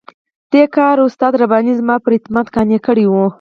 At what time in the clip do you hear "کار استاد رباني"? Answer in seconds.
0.75-1.73